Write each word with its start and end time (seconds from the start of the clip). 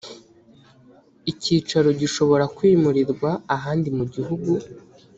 icyicaro 1.31 1.89
gishobora 2.01 2.45
kwimurirwa 2.55 3.29
ahandi 3.55 3.89
mu 3.97 4.05
gihugu 4.13 4.51